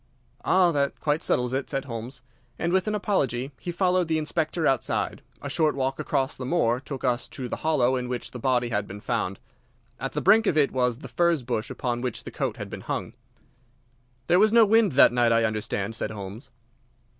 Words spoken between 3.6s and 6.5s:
followed the Inspector outside. A short walk across the